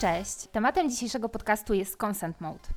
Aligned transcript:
Cześć. 0.00 0.46
Tematem 0.52 0.90
dzisiejszego 0.90 1.28
podcastu 1.28 1.74
jest 1.74 1.96
Consent 2.04 2.40
Mode. 2.40 2.68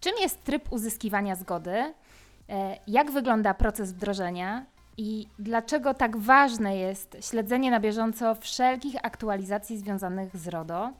Czym 0.00 0.12
jest 0.20 0.44
tryb 0.44 0.72
uzyskiwania 0.72 1.36
zgody? 1.36 1.94
E, 2.48 2.76
jak 2.86 3.10
wygląda 3.10 3.54
proces 3.54 3.92
wdrożenia? 3.92 4.66
I 4.96 5.28
dlaczego 5.38 5.94
tak 5.94 6.16
ważne 6.16 6.76
jest 6.76 7.16
śledzenie 7.20 7.70
na 7.70 7.80
bieżąco 7.80 8.34
wszelkich 8.34 8.96
aktualizacji 9.02 9.78
związanych 9.78 10.36
z 10.36 10.48
RODO? 10.48 10.90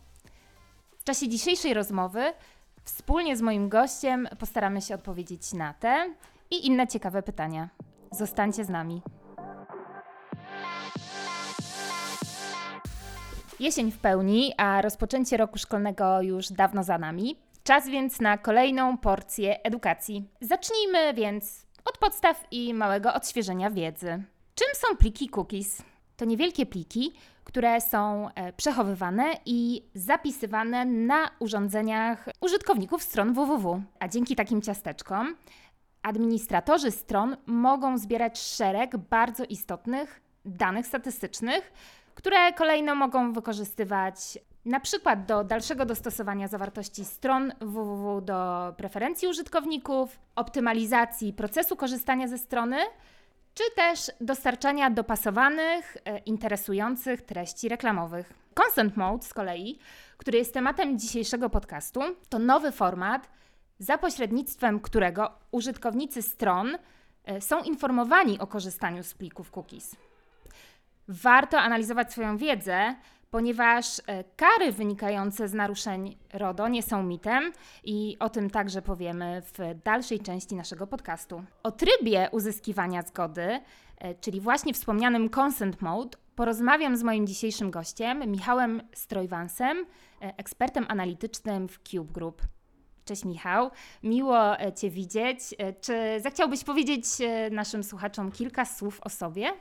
W 0.98 1.04
czasie 1.04 1.28
dzisiejszej 1.28 1.74
rozmowy 1.74 2.32
wspólnie 2.84 3.36
z 3.36 3.42
moim 3.42 3.68
gościem 3.68 4.28
postaramy 4.38 4.82
się 4.82 4.94
odpowiedzieć 4.94 5.52
na 5.52 5.74
te 5.74 6.14
i 6.50 6.66
inne 6.66 6.88
ciekawe 6.88 7.22
pytania. 7.22 7.68
Zostańcie 8.12 8.64
z 8.64 8.68
nami. 8.68 9.02
Jesień 13.60 13.92
w 13.92 13.98
pełni, 13.98 14.52
a 14.56 14.82
rozpoczęcie 14.82 15.36
roku 15.36 15.58
szkolnego 15.58 16.22
już 16.22 16.48
dawno 16.48 16.84
za 16.84 16.98
nami. 16.98 17.36
Czas 17.62 17.88
więc 17.88 18.20
na 18.20 18.38
kolejną 18.38 18.98
porcję 18.98 19.62
edukacji. 19.62 20.28
Zacznijmy 20.40 21.14
więc 21.14 21.66
od 21.84 21.98
podstaw 21.98 22.44
i 22.50 22.74
małego 22.74 23.14
odświeżenia 23.14 23.70
wiedzy. 23.70 24.22
Czym 24.54 24.68
są 24.74 24.96
pliki 24.96 25.28
cookies? 25.28 25.82
To 26.16 26.24
niewielkie 26.24 26.66
pliki, 26.66 27.12
które 27.44 27.80
są 27.80 28.28
e, 28.34 28.52
przechowywane 28.52 29.24
i 29.46 29.82
zapisywane 29.94 30.84
na 30.84 31.30
urządzeniach 31.38 32.28
użytkowników 32.40 33.02
stron 33.02 33.34
www. 33.34 33.82
A 33.98 34.08
dzięki 34.08 34.36
takim 34.36 34.62
ciasteczkom 34.62 35.36
administratorzy 36.02 36.90
stron 36.90 37.36
mogą 37.46 37.98
zbierać 37.98 38.38
szereg 38.38 38.96
bardzo 38.96 39.44
istotnych 39.44 40.20
danych 40.44 40.86
statystycznych, 40.86 41.72
które 42.14 42.52
kolejno 42.52 42.94
mogą 42.94 43.32
wykorzystywać 43.32 44.38
na 44.64 44.80
przykład 44.80 45.26
do 45.26 45.44
dalszego 45.44 45.84
dostosowania 45.84 46.48
zawartości 46.48 47.04
stron 47.04 47.52
www 47.60 48.20
do 48.20 48.72
preferencji 48.76 49.28
użytkowników, 49.28 50.18
optymalizacji 50.36 51.32
procesu 51.32 51.76
korzystania 51.76 52.28
ze 52.28 52.38
strony, 52.38 52.76
czy 53.54 53.62
też 53.76 54.10
dostarczania 54.20 54.90
dopasowanych, 54.90 55.96
e, 56.04 56.18
interesujących 56.18 57.22
treści 57.22 57.68
reklamowych. 57.68 58.32
Consent 58.54 58.96
Mode 58.96 59.26
z 59.26 59.34
kolei, 59.34 59.78
który 60.16 60.38
jest 60.38 60.54
tematem 60.54 60.98
dzisiejszego 60.98 61.50
podcastu, 61.50 62.00
to 62.28 62.38
nowy 62.38 62.72
format, 62.72 63.28
za 63.78 63.98
pośrednictwem 63.98 64.80
którego 64.80 65.30
użytkownicy 65.50 66.22
stron 66.22 66.78
e, 67.24 67.40
są 67.40 67.62
informowani 67.62 68.38
o 68.38 68.46
korzystaniu 68.46 69.02
z 69.02 69.14
plików 69.14 69.50
cookies. 69.50 69.96
Warto 71.10 71.58
analizować 71.58 72.12
swoją 72.12 72.36
wiedzę, 72.36 72.94
ponieważ 73.30 74.00
e, 74.06 74.24
kary 74.36 74.72
wynikające 74.72 75.48
z 75.48 75.54
naruszeń 75.54 76.16
RODO 76.32 76.68
nie 76.68 76.82
są 76.82 77.02
mitem 77.02 77.52
i 77.84 78.16
o 78.20 78.28
tym 78.28 78.50
także 78.50 78.82
powiemy 78.82 79.42
w 79.42 79.82
dalszej 79.84 80.20
części 80.20 80.54
naszego 80.54 80.86
podcastu. 80.86 81.44
O 81.62 81.70
trybie 81.72 82.28
uzyskiwania 82.32 83.02
zgody, 83.02 83.60
e, 83.98 84.14
czyli 84.14 84.40
właśnie 84.40 84.74
wspomnianym 84.74 85.30
consent 85.38 85.82
mode, 85.82 86.18
porozmawiam 86.36 86.96
z 86.96 87.02
moim 87.02 87.26
dzisiejszym 87.26 87.70
gościem, 87.70 88.30
Michałem 88.30 88.82
Strojwansem, 88.94 89.86
e, 90.22 90.34
ekspertem 90.36 90.86
analitycznym 90.88 91.68
w 91.68 91.78
Cube 91.78 92.12
Group. 92.12 92.42
Cześć 93.04 93.24
Michał, 93.24 93.70
miło 94.02 94.38
Cię 94.76 94.90
widzieć. 94.90 95.40
Czy 95.80 96.20
zechciałbyś 96.20 96.64
powiedzieć 96.64 97.04
naszym 97.50 97.84
słuchaczom 97.84 98.32
kilka 98.32 98.64
słów 98.64 99.00
o 99.02 99.08
sobie? 99.08 99.52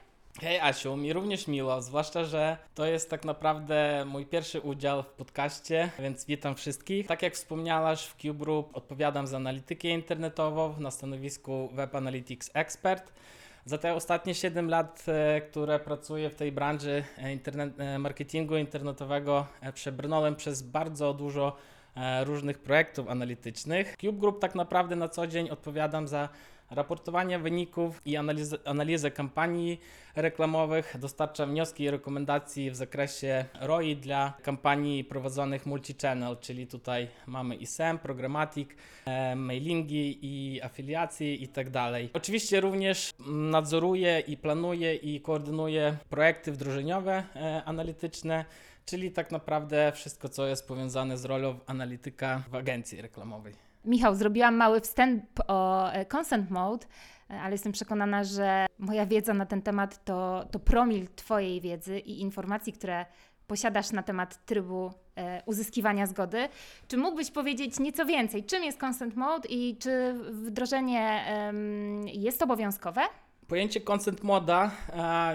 Hej 0.41 0.59
Asiu, 0.59 0.97
mi 0.97 1.13
również 1.13 1.47
miło, 1.47 1.81
zwłaszcza, 1.81 2.23
że 2.23 2.57
to 2.75 2.85
jest 2.85 3.09
tak 3.09 3.25
naprawdę 3.25 4.05
mój 4.05 4.25
pierwszy 4.25 4.61
udział 4.61 5.03
w 5.03 5.07
podcaście, 5.07 5.89
więc 5.99 6.25
witam 6.25 6.55
wszystkich. 6.55 7.07
Tak 7.07 7.21
jak 7.21 7.33
wspomniałaś, 7.33 8.05
w 8.05 8.15
Cube 8.15 8.39
Group 8.39 8.77
odpowiadam 8.77 9.27
za 9.27 9.37
analitykę 9.37 9.87
internetową 9.87 10.75
na 10.79 10.91
stanowisku 10.91 11.69
Web 11.73 11.95
Analytics 11.95 12.51
Expert. 12.53 13.13
Za 13.65 13.77
te 13.77 13.93
ostatnie 13.93 14.35
7 14.35 14.69
lat, 14.69 15.05
e, 15.07 15.41
które 15.41 15.79
pracuję 15.79 16.29
w 16.29 16.35
tej 16.35 16.51
branży 16.51 17.03
e, 17.17 17.33
internet, 17.33 17.79
e, 17.79 17.99
marketingu 17.99 18.57
internetowego, 18.57 19.45
przebrnąłem 19.73 20.35
przez 20.35 20.61
bardzo 20.61 21.13
dużo 21.13 21.55
różnych 22.23 22.59
projektów 22.59 23.09
analitycznych. 23.09 23.95
Cube 24.01 24.19
Group 24.19 24.39
tak 24.41 24.55
naprawdę 24.55 24.95
na 24.95 25.09
co 25.09 25.27
dzień 25.27 25.49
odpowiadam 25.49 26.07
za 26.07 26.29
raportowanie 26.71 27.39
wyników 27.39 28.01
i 28.05 28.17
analizę, 28.17 28.57
analizę 28.65 29.11
kampanii 29.11 29.79
reklamowych. 30.15 30.95
Dostarczam 30.99 31.49
wnioski 31.49 31.83
i 31.83 31.91
rekomendacje 31.91 32.71
w 32.71 32.75
zakresie 32.75 33.45
ROI 33.59 33.95
dla 33.95 34.33
kampanii 34.43 35.03
prowadzonych 35.03 35.65
multi-channel, 35.65 36.39
czyli 36.39 36.67
tutaj 36.67 37.07
mamy 37.27 37.55
i 37.55 37.65
SEM, 37.65 37.99
Programmatic, 37.99 38.69
e, 39.05 39.35
mailingi 39.35 40.19
i 40.21 40.61
afiliacje 40.61 41.35
i 41.35 41.47
tak 41.47 41.69
dalej. 41.69 42.09
Oczywiście 42.13 42.61
również 42.61 43.13
nadzoruję 43.27 44.19
i 44.19 44.37
planuję 44.37 44.95
i 44.95 45.21
koordynuję 45.21 45.97
projekty 46.09 46.51
wdrożeniowe 46.51 47.23
e, 47.35 47.63
analityczne, 47.65 48.45
czyli 48.85 49.11
tak 49.11 49.31
naprawdę 49.31 49.91
wszystko, 49.95 50.29
co 50.29 50.47
jest 50.47 50.67
powiązane 50.67 51.17
z 51.17 51.25
rolą 51.25 51.59
analityka 51.67 52.43
w 52.51 52.55
agencji 52.55 53.01
reklamowej. 53.01 53.68
Michał, 53.85 54.15
zrobiłam 54.15 54.55
mały 54.55 54.81
wstęp 54.81 55.23
o 55.47 55.91
e, 55.91 56.05
consent 56.05 56.49
mode, 56.49 56.87
e, 57.29 57.41
ale 57.41 57.51
jestem 57.51 57.71
przekonana, 57.71 58.23
że 58.23 58.65
moja 58.79 59.05
wiedza 59.05 59.33
na 59.33 59.45
ten 59.45 59.61
temat 59.61 60.03
to, 60.05 60.45
to 60.51 60.59
promil 60.59 61.07
Twojej 61.15 61.61
wiedzy 61.61 61.99
i 61.99 62.21
informacji, 62.21 62.73
które 62.73 63.05
posiadasz 63.47 63.91
na 63.91 64.03
temat 64.03 64.45
trybu 64.45 64.91
e, 65.15 65.43
uzyskiwania 65.45 66.07
zgody. 66.07 66.49
Czy 66.87 66.97
mógłbyś 66.97 67.31
powiedzieć 67.31 67.79
nieco 67.79 68.05
więcej? 68.05 68.43
Czym 68.43 68.63
jest 68.63 68.83
consent 68.83 69.15
mode 69.15 69.49
i 69.49 69.77
czy 69.77 70.13
wdrożenie 70.31 71.23
jest 72.05 72.41
obowiązkowe? 72.41 73.01
Pojęcie 73.47 73.81
consent 73.81 74.23
moda 74.23 74.71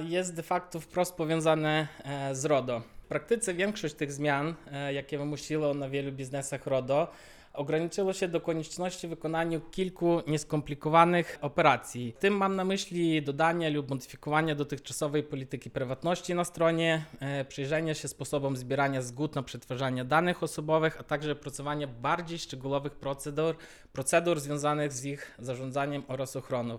jest 0.05 0.37
de 0.37 0.43
facto 0.43 0.81
wprost 0.81 1.15
powiązane 1.15 1.89
z 2.33 2.45
RODO. 2.45 2.81
W 2.81 3.07
praktyce 3.07 3.55
większość 3.55 3.95
tych 3.95 4.13
zmian, 4.13 4.55
jakie 4.93 5.19
wymusiło 5.19 5.75
na 5.75 5.89
wielu 5.89 6.13
biznesach 6.13 6.67
RODO, 6.67 7.09
ograniczyło 7.55 8.13
się 8.13 8.29
do 8.29 8.41
konieczności 8.41 9.09
wykonania 9.09 9.61
kilku 9.71 10.23
nieskomplikowanych 10.27 11.39
operacji. 11.41 12.17
Tym 12.19 12.37
mam 12.37 12.57
na 12.57 12.65
myśli 12.65 13.23
dodanie 13.23 13.71
lub 13.71 13.91
modyfikowanie 13.91 14.55
dotychczasowej 14.55 15.23
polityki 15.23 15.71
prywatności 15.71 16.35
na 16.35 16.45
stronie, 16.45 17.05
e, 17.21 17.45
przyjrzenie 17.45 17.95
się 17.95 18.09
sposobom 18.09 18.57
zbierania 18.57 19.03
zgód 19.03 19.35
na 19.35 19.43
przetwarzanie 19.43 20.05
danych 20.05 20.43
osobowych, 20.43 21.01
a 21.01 21.03
także 21.03 21.33
opracowanie 21.33 21.87
bardziej 21.87 22.39
szczegółowych 22.39 22.95
procedur, 22.95 23.57
procedur 23.93 24.41
związanych 24.41 24.93
z 24.93 25.05
ich 25.05 25.35
zarządzaniem 25.39 26.03
oraz 26.09 26.37
ochroną. 26.37 26.79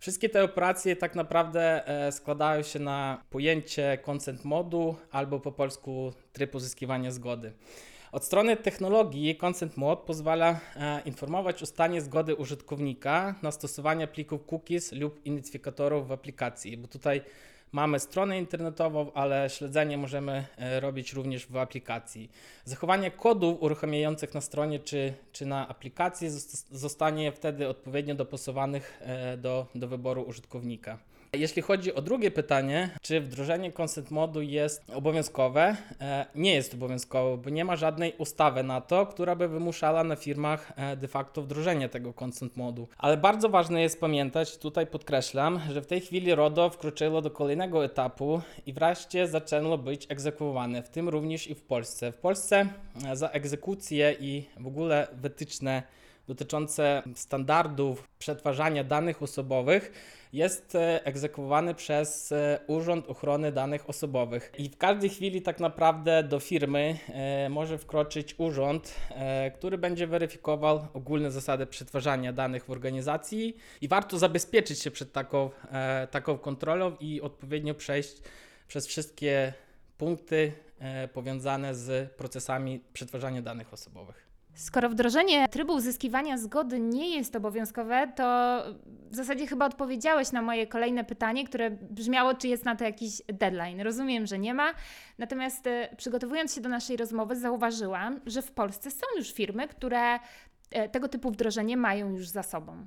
Wszystkie 0.00 0.28
te 0.28 0.44
operacje 0.44 0.96
tak 0.96 1.14
naprawdę 1.14 1.88
e, 1.88 2.12
składają 2.12 2.62
się 2.62 2.78
na 2.78 3.22
pojęcie 3.30 3.98
consent 4.08 4.44
modu 4.44 4.96
albo 5.10 5.40
po 5.40 5.52
polsku 5.52 6.12
tryb 6.32 6.54
uzyskiwania 6.54 7.10
zgody. 7.10 7.52
Od 8.12 8.24
strony 8.24 8.56
technologii 8.56 9.36
Consent 9.36 9.76
Mode 9.76 10.02
pozwala 10.06 10.60
e, 10.76 11.00
informować 11.04 11.62
o 11.62 11.66
stanie 11.66 12.00
zgody 12.00 12.34
użytkownika 12.34 13.34
na 13.42 13.52
stosowanie 13.52 14.06
plików 14.06 14.46
cookies 14.52 14.92
lub 14.92 15.26
identyfikatorów 15.26 16.08
w 16.08 16.12
aplikacji, 16.12 16.76
bo 16.76 16.88
tutaj 16.88 17.22
mamy 17.72 18.00
stronę 18.00 18.38
internetową, 18.38 19.12
ale 19.12 19.50
śledzenie 19.50 19.98
możemy 19.98 20.44
e, 20.56 20.80
robić 20.80 21.12
również 21.12 21.46
w 21.46 21.56
aplikacji. 21.56 22.30
Zachowanie 22.64 23.10
kodów 23.10 23.62
uruchamiających 23.62 24.34
na 24.34 24.40
stronie 24.40 24.78
czy, 24.78 25.14
czy 25.32 25.46
na 25.46 25.68
aplikacji 25.68 26.28
zostanie 26.70 27.32
wtedy 27.32 27.68
odpowiednio 27.68 28.14
dopasowanych 28.14 29.00
e, 29.00 29.36
do, 29.36 29.66
do 29.74 29.88
wyboru 29.88 30.22
użytkownika. 30.22 30.98
Jeśli 31.36 31.62
chodzi 31.62 31.94
o 31.94 32.02
drugie 32.02 32.30
pytanie, 32.30 32.90
czy 33.02 33.20
wdrożenie 33.20 33.72
consent 33.72 34.10
modu 34.10 34.42
jest 34.42 34.90
obowiązkowe? 34.90 35.76
E, 36.00 36.26
nie 36.34 36.54
jest 36.54 36.74
obowiązkowe, 36.74 37.42
bo 37.42 37.50
nie 37.50 37.64
ma 37.64 37.76
żadnej 37.76 38.14
ustawy 38.18 38.62
na 38.62 38.80
to, 38.80 39.06
która 39.06 39.36
by 39.36 39.48
wymuszała 39.48 40.04
na 40.04 40.16
firmach 40.16 40.72
e, 40.76 40.96
de 40.96 41.08
facto 41.08 41.42
wdrożenie 41.42 41.88
tego 41.88 42.14
consent 42.20 42.56
modu. 42.56 42.88
Ale 42.98 43.16
bardzo 43.16 43.48
ważne 43.48 43.82
jest 43.82 44.00
pamiętać, 44.00 44.58
tutaj 44.58 44.86
podkreślam, 44.86 45.60
że 45.72 45.82
w 45.82 45.86
tej 45.86 46.00
chwili 46.00 46.34
RODO 46.34 46.70
wkroczyło 46.70 47.22
do 47.22 47.30
kolejnego 47.30 47.84
etapu 47.84 48.40
i 48.66 48.72
wreszcie 48.72 49.28
zaczęło 49.28 49.78
być 49.78 50.06
egzekwowane, 50.08 50.82
w 50.82 50.88
tym 50.88 51.08
również 51.08 51.46
i 51.46 51.54
w 51.54 51.62
Polsce. 51.62 52.12
W 52.12 52.16
Polsce 52.16 52.66
e, 53.06 53.16
za 53.16 53.28
egzekucję 53.28 54.16
i 54.20 54.44
w 54.56 54.66
ogóle 54.66 55.08
wytyczne 55.12 55.82
dotyczące 56.26 57.02
standardów 57.14 58.08
przetwarzania 58.18 58.84
danych 58.84 59.22
osobowych 59.22 59.92
jest 60.32 60.74
e, 60.74 61.04
egzekwowany 61.04 61.74
przez 61.74 62.32
e, 62.32 62.58
Urząd 62.66 63.08
Ochrony 63.08 63.52
Danych 63.52 63.88
Osobowych. 63.90 64.52
I 64.58 64.68
w 64.68 64.76
każdej 64.76 65.10
chwili 65.10 65.42
tak 65.42 65.60
naprawdę 65.60 66.22
do 66.22 66.40
firmy 66.40 66.98
e, 67.08 67.48
może 67.48 67.78
wkroczyć 67.78 68.34
urząd, 68.38 68.94
który 69.54 69.78
będzie 69.78 70.06
weryfikował 70.06 70.86
ogólne 70.94 71.30
zasady 71.30 71.66
przetwarzania 71.66 72.32
danych 72.32 72.64
w 72.64 72.70
organizacji 72.70 73.56
i 73.80 73.88
warto 73.88 74.18
zabezpieczyć 74.18 74.78
się 74.78 74.90
przed 74.90 75.12
taką, 75.12 75.50
taką 76.10 76.38
kontrolą 76.38 76.96
i 77.00 77.20
odpowiednio 77.20 77.74
przejść 77.74 78.16
przez 78.68 78.86
wszystkie 78.86 79.52
punkty 79.98 80.52
powiązane 81.12 81.74
z 81.74 82.12
procesami 82.12 82.80
przetwarzania 82.92 83.42
danych 83.42 83.72
osobowych. 83.72 84.31
Skoro 84.54 84.88
wdrożenie 84.88 85.48
trybu 85.48 85.72
uzyskiwania 85.72 86.38
zgody 86.38 86.80
nie 86.80 87.16
jest 87.16 87.36
obowiązkowe, 87.36 88.12
to 88.16 88.24
w 89.10 89.16
zasadzie 89.16 89.46
chyba 89.46 89.66
odpowiedziałeś 89.66 90.32
na 90.32 90.42
moje 90.42 90.66
kolejne 90.66 91.04
pytanie, 91.04 91.46
które 91.46 91.70
brzmiało, 91.70 92.34
czy 92.34 92.48
jest 92.48 92.64
na 92.64 92.76
to 92.76 92.84
jakiś 92.84 93.22
deadline. 93.28 93.80
Rozumiem, 93.80 94.26
że 94.26 94.38
nie 94.38 94.54
ma. 94.54 94.74
Natomiast 95.18 95.66
e, 95.66 95.88
przygotowując 95.96 96.54
się 96.54 96.60
do 96.60 96.68
naszej 96.68 96.96
rozmowy, 96.96 97.36
zauważyłam, 97.36 98.20
że 98.26 98.42
w 98.42 98.50
Polsce 98.50 98.90
są 98.90 99.06
już 99.16 99.32
firmy, 99.32 99.68
które 99.68 100.18
e, 100.70 100.88
tego 100.88 101.08
typu 101.08 101.30
wdrożenie 101.30 101.76
mają 101.76 102.10
już 102.10 102.28
za 102.28 102.42
sobą. 102.42 102.86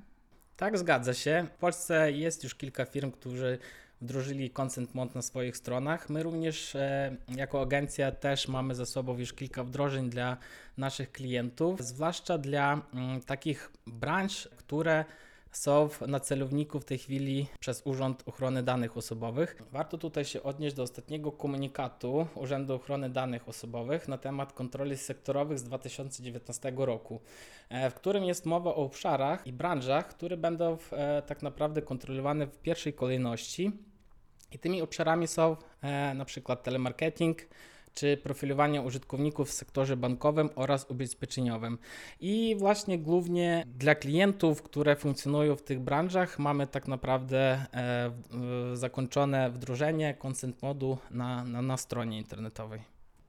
Tak, 0.56 0.78
zgadza 0.78 1.14
się. 1.14 1.46
W 1.54 1.58
Polsce 1.58 2.12
jest 2.12 2.44
już 2.44 2.54
kilka 2.54 2.84
firm, 2.84 3.10
którzy 3.10 3.58
wdrożyli 4.00 4.50
Consent 4.50 4.94
Mod 4.94 5.14
na 5.14 5.22
swoich 5.22 5.56
stronach. 5.56 6.10
My 6.10 6.22
również 6.22 6.74
e, 6.74 7.16
jako 7.36 7.60
agencja 7.60 8.12
też 8.12 8.48
mamy 8.48 8.74
za 8.74 8.86
sobą 8.86 9.18
już 9.18 9.32
kilka 9.32 9.64
wdrożeń 9.64 10.10
dla 10.10 10.36
naszych 10.76 11.12
klientów, 11.12 11.80
zwłaszcza 11.82 12.38
dla 12.38 12.82
mm, 12.94 13.20
takich 13.20 13.72
branż, 13.86 14.48
które 14.56 15.04
są 15.56 15.88
na 16.06 16.20
celowniku 16.20 16.80
w 16.80 16.84
tej 16.84 16.98
chwili 16.98 17.46
przez 17.60 17.82
Urząd 17.84 18.22
Ochrony 18.26 18.62
Danych 18.62 18.96
Osobowych. 18.96 19.62
Warto 19.72 19.98
tutaj 19.98 20.24
się 20.24 20.42
odnieść 20.42 20.76
do 20.76 20.82
ostatniego 20.82 21.32
komunikatu 21.32 22.26
Urzędu 22.34 22.74
Ochrony 22.74 23.10
Danych 23.10 23.48
Osobowych 23.48 24.08
na 24.08 24.18
temat 24.18 24.52
kontroli 24.52 24.96
sektorowych 24.96 25.58
z 25.58 25.62
2019 25.62 26.72
roku, 26.76 27.20
e, 27.68 27.90
w 27.90 27.94
którym 27.94 28.24
jest 28.24 28.46
mowa 28.46 28.70
o 28.70 28.76
obszarach 28.76 29.46
i 29.46 29.52
branżach, 29.52 30.08
które 30.08 30.36
będą 30.36 30.78
e, 30.92 31.22
tak 31.22 31.42
naprawdę 31.42 31.82
kontrolowane 31.82 32.46
w 32.46 32.58
pierwszej 32.58 32.92
kolejności. 32.92 33.72
I 34.52 34.58
tymi 34.58 34.82
obszarami 34.82 35.26
są 35.26 35.56
e, 35.82 36.14
na 36.14 36.24
przykład 36.24 36.62
telemarketing, 36.62 37.38
czy 37.96 38.16
profilowanie 38.16 38.82
użytkowników 38.82 39.48
w 39.48 39.52
sektorze 39.52 39.96
bankowym 39.96 40.50
oraz 40.54 40.90
ubezpieczeniowym. 40.90 41.78
I 42.20 42.56
właśnie 42.58 42.98
głównie 42.98 43.64
dla 43.66 43.94
klientów, 43.94 44.62
które 44.62 44.96
funkcjonują 44.96 45.56
w 45.56 45.62
tych 45.62 45.80
branżach, 45.80 46.38
mamy 46.38 46.66
tak 46.66 46.88
naprawdę 46.88 47.38
e, 47.52 47.66
w- 48.10 48.70
zakończone 48.74 49.50
wdrożenie 49.50 50.14
consent 50.14 50.62
modu 50.62 50.98
na, 51.10 51.44
na, 51.44 51.62
na 51.62 51.76
stronie 51.76 52.18
internetowej. 52.18 52.80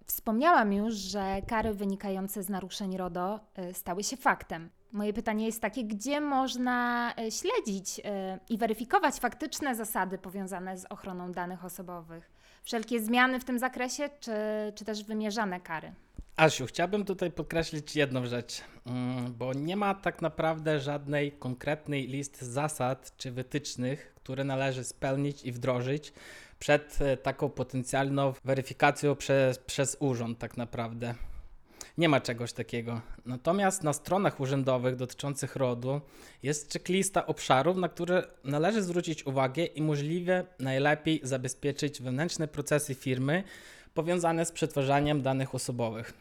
Wspomniałam 0.05 0.73
już, 0.73 0.95
że 0.95 1.41
kary 1.47 1.73
wynikające 1.73 2.43
z 2.43 2.49
naruszeń 2.49 2.97
RODO 2.97 3.39
y, 3.59 3.73
stały 3.73 4.03
się 4.03 4.17
faktem. 4.17 4.69
Moje 4.91 5.13
pytanie 5.13 5.45
jest 5.45 5.61
takie, 5.61 5.83
gdzie 5.83 6.21
można 6.21 7.13
śledzić 7.29 8.01
i 8.49 8.57
weryfikować 8.57 9.15
faktyczne 9.15 9.75
zasady 9.75 10.17
powiązane 10.17 10.77
z 10.77 10.85
ochroną 10.85 11.31
danych 11.31 11.65
osobowych? 11.65 12.36
Wszelkie 12.67 13.01
zmiany 13.01 13.39
w 13.39 13.45
tym 13.45 13.59
zakresie, 13.59 14.09
czy, 14.19 14.31
czy 14.75 14.85
też 14.85 15.03
wymierzane 15.03 15.59
kary? 15.59 15.91
Asiu, 16.35 16.65
chciałbym 16.65 17.05
tutaj 17.05 17.31
podkreślić 17.31 17.95
jedną 17.95 18.25
rzecz, 18.25 18.61
mm, 18.85 19.33
bo 19.33 19.53
nie 19.53 19.75
ma 19.75 19.93
tak 19.95 20.21
naprawdę 20.21 20.79
żadnej 20.79 21.31
konkretnej 21.31 22.07
listy 22.07 22.45
zasad 22.45 23.13
czy 23.17 23.31
wytycznych, 23.31 24.13
które 24.15 24.43
należy 24.43 24.83
spełnić 24.83 25.43
i 25.43 25.51
wdrożyć 25.51 26.13
przed 26.59 27.01
e, 27.01 27.17
taką 27.17 27.49
potencjalną 27.49 28.33
weryfikacją 28.45 29.15
przez, 29.15 29.59
przez 29.59 29.97
urząd, 29.99 30.39
tak 30.39 30.57
naprawdę. 30.57 31.15
Nie 31.97 32.09
ma 32.09 32.21
czegoś 32.21 32.53
takiego. 32.53 33.01
Natomiast 33.25 33.83
na 33.83 33.93
stronach 33.93 34.39
urzędowych 34.39 34.95
dotyczących 34.95 35.55
RODU 35.55 36.01
jest 36.43 36.73
checklista 36.73 37.25
obszarów, 37.25 37.77
na 37.77 37.89
które 37.89 38.23
należy 38.43 38.81
zwrócić 38.81 39.25
uwagę 39.25 39.65
i 39.65 39.81
możliwie 39.81 40.45
najlepiej 40.59 41.19
zabezpieczyć 41.23 42.01
wewnętrzne 42.01 42.47
procesy 42.47 42.95
firmy 42.95 43.43
powiązane 43.93 44.45
z 44.45 44.51
przetwarzaniem 44.51 45.21
danych 45.21 45.55
osobowych. 45.55 46.13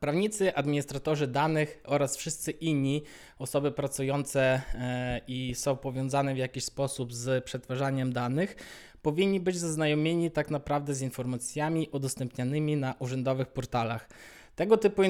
Prawnicy, 0.00 0.54
administratorzy 0.54 1.26
danych 1.26 1.80
oraz 1.84 2.16
wszyscy 2.16 2.50
inni 2.50 3.02
osoby 3.38 3.72
pracujące 3.72 4.62
e, 4.74 5.20
i 5.28 5.54
są 5.54 5.76
powiązane 5.76 6.34
w 6.34 6.38
jakiś 6.38 6.64
sposób 6.64 7.14
z 7.14 7.44
przetwarzaniem 7.44 8.12
danych 8.12 8.56
powinni 9.02 9.40
być 9.40 9.58
zaznajomieni 9.58 10.30
tak 10.30 10.50
naprawdę 10.50 10.94
z 10.94 11.02
informacjami 11.02 11.88
udostępnianymi 11.92 12.76
na 12.76 12.94
urzędowych 12.98 13.48
portalach. 13.48 14.08
Tego 14.56 14.76
typu 14.76 15.02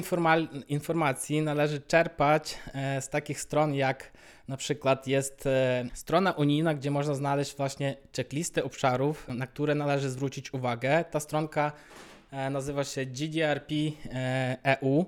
informacji 0.69 1.43
należy 1.43 1.81
czerpać 1.81 2.59
e, 2.75 3.03
z 3.03 3.09
takich 3.09 3.41
stron 3.41 3.75
jak 3.75 4.13
na 4.49 4.57
przykład 4.57 5.07
jest 5.07 5.47
e, 5.47 5.85
strona 5.95 6.33
unijna, 6.33 6.75
gdzie 6.75 6.91
można 6.91 7.15
znaleźć 7.15 7.57
właśnie 7.57 7.97
checklistę 8.17 8.65
obszarów, 8.65 9.29
na 9.29 9.47
które 9.47 9.75
należy 9.75 10.11
zwrócić 10.11 10.55
uwagę. 10.55 11.05
Ta 11.11 11.21
stronka 11.21 11.73
e, 12.31 12.51
nazywa 12.51 12.85
się 12.85 13.07
GDRP 13.07 13.75
EU. 14.63 15.05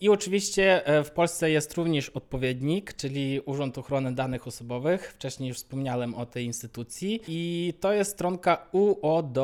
I 0.00 0.08
oczywiście 0.08 0.86
e, 0.86 1.04
w 1.04 1.10
Polsce 1.10 1.50
jest 1.50 1.74
również 1.74 2.08
odpowiednik, 2.08 2.94
czyli 2.94 3.40
Urząd 3.44 3.78
Ochrony 3.78 4.14
Danych 4.14 4.46
Osobowych. 4.46 5.12
Wcześniej 5.12 5.48
już 5.48 5.56
wspomniałem 5.56 6.14
o 6.14 6.26
tej 6.26 6.44
instytucji. 6.44 7.20
I 7.28 7.74
to 7.80 7.92
jest 7.92 8.10
stronka 8.10 8.66
uo.gov.pl. 8.72 9.40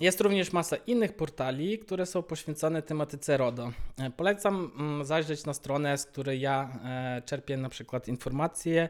Jest 0.00 0.20
również 0.20 0.52
masa 0.52 0.76
innych 0.76 1.16
portali, 1.16 1.78
które 1.78 2.06
są 2.06 2.22
poświęcone 2.22 2.82
tematyce 2.82 3.36
RODO. 3.36 3.72
E, 3.98 4.10
Polecam 4.10 4.70
mm, 4.78 5.04
zajrzeć 5.04 5.44
na 5.44 5.54
stronę, 5.54 5.98
z 5.98 6.06
której 6.06 6.40
ja 6.40 6.78
e, 6.84 7.22
czerpię 7.26 7.56
na 7.56 7.68
przykład 7.68 8.08
informacje 8.08 8.88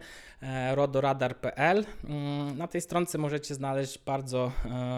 rodoradar.pl. 0.74 1.84
Mm, 2.04 2.58
Na 2.58 2.66
tej 2.66 2.80
stronce 2.80 3.18
możecie 3.18 3.54
znaleźć 3.54 3.98
bardzo 3.98 4.52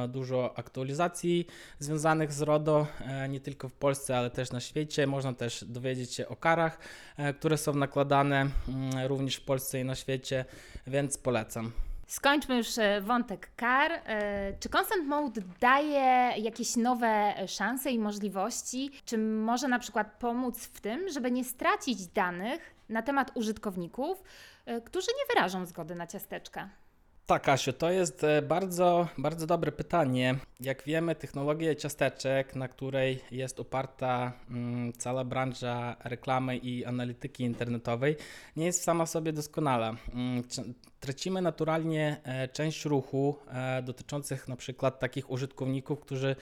dużo 0.08 0.58
aktualizacji 0.58 1.46
związanych 1.78 2.32
z 2.32 2.42
RODO, 2.42 2.86
nie 3.28 3.40
tylko 3.40 3.68
w 3.68 3.72
Polsce, 3.72 4.18
ale 4.18 4.30
też 4.30 4.50
na 4.50 4.60
świecie. 4.60 4.83
Można 5.06 5.32
też 5.32 5.64
dowiedzieć 5.64 6.14
się 6.14 6.28
o 6.28 6.36
karach, 6.36 6.78
e, 7.16 7.34
które 7.34 7.58
są 7.58 7.74
nakładane 7.74 8.40
mm, 8.40 9.06
również 9.06 9.36
w 9.36 9.44
Polsce 9.44 9.80
i 9.80 9.84
na 9.84 9.94
świecie, 9.94 10.44
więc 10.86 11.18
polecam. 11.18 11.72
Skończmy 12.06 12.56
już 12.56 12.78
e, 12.78 13.00
wątek 13.00 13.50
kar. 13.56 13.92
E, 13.92 14.52
Czy 14.60 14.68
Consent 14.68 15.06
Mode 15.06 15.40
daje 15.60 16.32
jakieś 16.42 16.76
nowe 16.76 17.34
szanse 17.48 17.90
i 17.90 17.98
możliwości? 17.98 18.90
Czy 19.04 19.18
może 19.18 19.68
na 19.68 19.78
przykład 19.78 20.16
pomóc 20.18 20.58
w 20.58 20.80
tym, 20.80 21.08
żeby 21.08 21.30
nie 21.30 21.44
stracić 21.44 22.06
danych 22.06 22.74
na 22.88 23.02
temat 23.02 23.30
użytkowników, 23.34 24.22
którzy 24.84 25.06
nie 25.06 25.34
wyrażą 25.34 25.66
zgody 25.66 25.94
na 25.94 26.06
ciasteczka? 26.06 26.68
Tak, 27.26 27.48
Asiu, 27.48 27.72
to 27.72 27.90
jest 27.90 28.24
e, 28.24 28.42
bardzo, 28.42 29.08
bardzo 29.18 29.46
dobre 29.46 29.72
pytanie. 29.72 30.34
Jak 30.60 30.82
wiemy, 30.82 31.14
technologia 31.14 31.74
ciasteczek, 31.74 32.56
na 32.56 32.68
której 32.68 33.20
jest 33.30 33.60
oparta 33.60 34.32
mm, 34.50 34.92
cała 34.92 35.24
branża 35.24 35.96
reklamy 36.04 36.56
i 36.56 36.84
analityki 36.84 37.44
internetowej, 37.44 38.16
nie 38.56 38.66
jest 38.66 38.82
sama 38.82 39.06
sobie 39.06 39.32
doskonała. 39.32 39.96
Mm, 40.14 40.42
Tracimy 41.00 41.42
naturalnie 41.42 42.20
e, 42.24 42.48
część 42.48 42.84
ruchu 42.84 43.38
e, 43.48 43.82
dotyczących 43.82 44.48
na 44.48 44.56
przykład 44.56 44.98
takich 44.98 45.30
użytkowników, 45.30 46.00
którzy 46.00 46.36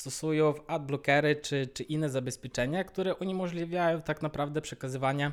stosują 0.00 0.54
adblockery 0.66 1.36
czy, 1.36 1.66
czy 1.74 1.82
inne 1.82 2.10
zabezpieczenia, 2.10 2.84
które 2.84 3.14
uniemożliwiają 3.14 4.02
tak 4.02 4.22
naprawdę 4.22 4.60
przekazywanie 4.60 5.32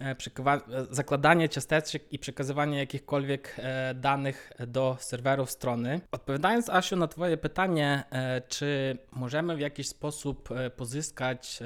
e, 0.00 0.04
e, 0.04 0.60
zakładanie 0.90 1.48
ciasteczek 1.48 2.12
i 2.12 2.18
przekazywanie 2.18 2.78
jakichkolwiek 2.78 3.56
e, 3.58 3.94
danych 3.94 4.52
do 4.66 4.96
serwerów 5.00 5.50
strony. 5.50 6.00
Odpowiadając 6.12 6.68
Asiu 6.68 6.96
na 6.96 7.08
Twoje 7.08 7.36
pytanie, 7.36 8.04
czy 8.48 8.98
możemy 9.12 9.56
w 9.56 9.60
jakiś 9.60 9.88
sposób 9.88 10.48
pozyskać, 10.76 11.58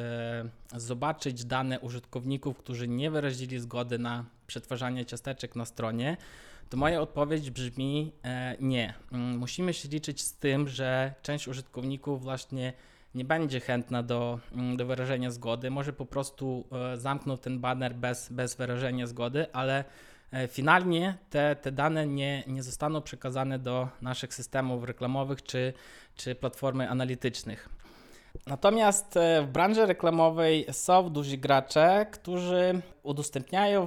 zobaczyć 0.77 1.45
dane 1.45 1.81
użytkowników, 1.81 2.59
którzy 2.59 2.89
nie 2.89 3.11
wyrazili 3.11 3.59
zgody 3.59 3.99
na 3.99 4.25
przetwarzanie 4.47 5.07
ciasteczek 5.07 5.57
na 5.57 5.65
stronie, 5.65 6.17
to 6.75 6.79
moja 6.79 7.01
odpowiedź 7.01 7.51
brzmi 7.51 8.13
e, 8.25 8.57
nie. 8.61 8.95
Mm, 9.13 9.39
Musimy 9.39 9.75
się 9.75 9.89
liczyć 9.89 10.23
z 10.23 10.37
tym, 10.37 10.69
że 10.69 11.15
część 11.23 11.49
użytkowników 11.49 12.23
właśnie 12.23 12.73
nie 13.15 13.25
będzie 13.25 13.61
chętna 13.61 14.03
do, 14.03 14.39
mm, 14.53 14.77
do 14.77 14.87
wyrażenia 14.87 15.31
zgody, 15.31 15.71
może 15.71 15.93
po 15.93 16.07
prostu 16.07 16.65
e, 16.73 16.97
zamknął 16.97 17.37
ten 17.37 17.61
banner 17.61 17.95
bez, 17.95 18.33
bez 18.33 18.55
wyrażenia 18.55 19.07
zgody, 19.07 19.53
ale 19.53 19.85
e, 20.33 20.49
finalnie 20.49 21.19
te, 21.31 21.57
te 21.57 21.73
dane 21.73 22.07
nie, 22.07 22.45
nie 22.47 22.63
zostaną 22.63 23.03
przekazane 23.03 23.59
do 23.59 23.89
naszych 24.03 24.35
systemów 24.35 24.85
reklamowych 24.85 25.43
czy, 25.43 25.73
czy 26.15 26.35
platformy 26.35 26.91
analitycznych. 26.91 27.69
Natomiast 28.47 29.17
e, 29.17 29.43
w 29.43 29.47
branży 29.47 29.87
reklamowej 29.87 30.67
są 30.73 31.11
duzi 31.11 31.39
gracze, 31.39 32.07
którzy 32.13 32.81
udostępniają 33.03 33.87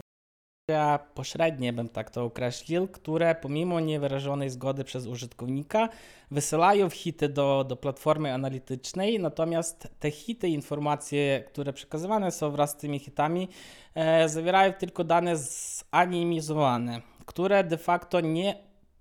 ja 0.71 1.00
pośrednie 1.13 1.74
bym 1.74 1.89
tak 1.89 2.09
to 2.12 2.24
określił, 2.24 2.88
które 2.88 3.36
pomimo 3.36 3.79
niewyrażonej 3.79 4.50
zgody 4.50 4.83
przez 4.83 5.05
użytkownika 5.05 5.89
wysyłają 6.31 6.89
hity 6.89 7.29
do, 7.29 7.65
do 7.67 7.75
platformy 7.75 8.33
analitycznej, 8.33 9.19
natomiast 9.19 9.88
te 10.00 10.12
hity, 10.12 10.50
informacje, 10.50 11.43
które 11.47 11.74
przekazywane 11.74 12.31
są 12.31 12.51
wraz 12.51 12.71
z 12.71 12.75
tymi 12.75 13.00
hitami, 13.00 13.47
e, 13.95 14.29
zawierają 14.29 14.74
tylko 14.74 15.03
dane 15.03 15.33
zanimizowane, 15.38 17.01
które 17.25 17.63
de 17.63 17.77
facto 17.77 18.21
nie 18.21 18.55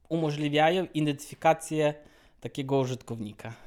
umożliwiają 0.09 0.87
identyfikację 0.95 1.95
takiego 2.41 2.79
użytkownika. 2.79 3.66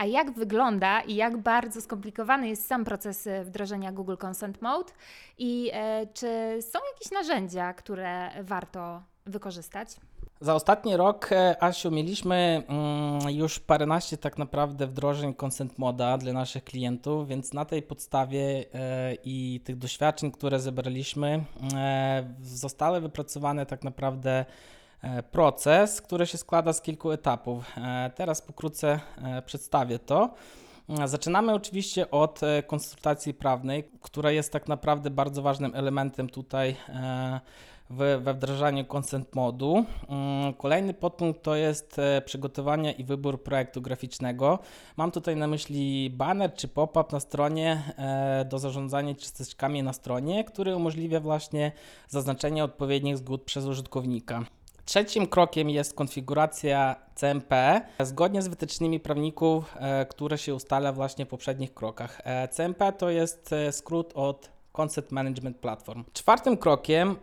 A 0.00 0.04
jak 0.06 0.32
wygląda 0.32 1.00
i 1.00 1.14
jak 1.14 1.36
bardzo 1.36 1.80
skomplikowany 1.80 2.48
jest 2.48 2.66
sam 2.66 2.84
proces 2.84 3.26
e, 3.26 3.44
wdrożenia 3.44 3.92
Google 3.92 4.14
Consent 4.24 4.62
Mode 4.62 4.92
i 5.38 5.70
e, 5.72 6.06
czy 6.06 6.58
są 6.60 6.78
jakieś 6.94 7.12
narzędzia, 7.12 7.72
które 7.74 8.30
warto 8.42 9.02
wykorzystać? 9.26 9.88
Za 10.40 10.54
ostatni 10.54 10.96
rok, 10.96 11.32
e, 11.32 11.62
Asiu, 11.62 11.90
mieliśmy 11.90 12.62
mm, 12.68 13.30
już 13.30 13.58
paręnaście 13.58 14.16
tak 14.16 14.38
naprawdę 14.38 14.86
wdrożeń 14.86 15.34
Consent 15.44 15.78
Moda 15.78 16.18
dla 16.18 16.32
naszych 16.32 16.64
klientów, 16.64 17.28
więc 17.28 17.52
na 17.52 17.64
tej 17.64 17.82
podstawie 17.82 18.64
i 19.24 19.60
tych 19.64 19.78
doświadczeń, 19.78 20.30
które 20.30 20.60
zebraliśmy, 20.60 21.44
zostały 22.42 23.00
wypracowane 23.00 23.66
tak 23.66 23.84
naprawdę 23.84 24.44
proces, 25.30 26.02
który 26.02 26.26
się 26.26 26.38
składa 26.38 26.72
z 26.72 26.82
kilku 26.82 27.10
etapów. 27.10 27.64
E, 27.76 28.10
Teraz 28.14 28.42
pokrótce 28.42 29.00
e, 29.22 29.42
przedstawię 29.42 29.98
to. 29.98 30.34
E, 30.88 31.08
Zaczynamy 31.08 31.54
oczywiście 31.54 32.10
od 32.10 32.42
e, 32.42 32.62
konsultacji 32.62 33.34
prawnej, 33.34 33.90
która 34.00 34.30
jest 34.30 34.52
tak 34.52 34.68
naprawdę 34.68 35.10
bardzo 35.10 35.42
ważnym 35.42 35.74
elementem 35.74 36.28
tutaj 36.28 36.76
e, 36.88 37.40
we 37.90 38.34
wdrażaniu 38.34 38.84
consent 38.84 39.34
modu. 39.34 39.84
Mm, 40.08 40.54
Kolejny 40.54 40.94
podpunkt 40.94 41.42
to 41.42 41.54
jest 41.54 41.98
e, 41.98 42.22
przygotowanie 42.22 42.92
i 42.92 43.04
wybór 43.04 43.42
projektu 43.42 43.82
graficznego. 43.82 44.58
Mam 44.96 45.10
tutaj 45.10 45.36
na 45.36 45.46
myśli 45.46 46.10
banner 46.10 46.54
czy 46.54 46.68
pop-up 46.68 47.08
na 47.12 47.20
stronie 47.20 47.82
e, 47.98 48.44
do 48.44 48.58
zarządzania 48.58 49.14
cząsteczkami 49.14 49.82
na 49.82 49.92
stronie, 49.92 50.44
który 50.44 50.76
umożliwia 50.76 51.20
właśnie 51.20 51.72
zaznaczenie 52.08 52.64
odpowiednich 52.64 53.18
zgód 53.18 53.42
przez 53.42 53.64
użytkownika. 53.64 54.44
Trzecim 54.90 55.26
krokiem 55.26 55.70
jest 55.70 55.94
konfiguracja 55.94 56.96
CMP 57.14 57.80
zgodnie 58.00 58.42
z 58.42 58.48
wytycznymi 58.48 59.00
prawników, 59.00 59.74
e, 59.76 60.06
które 60.06 60.38
się 60.38 60.54
ustala 60.54 60.92
właśnie 60.92 61.26
w 61.26 61.28
poprzednich 61.28 61.74
krokach. 61.74 62.20
E, 62.24 62.48
CMP 62.48 62.92
to 62.92 63.10
jest 63.10 63.52
e, 63.52 63.72
skrót 63.72 64.12
od 64.14 64.50
Concept 64.72 65.12
Management 65.12 65.56
Platform. 65.56 66.04
Czwartym 66.12 66.56
krokiem 66.56 67.16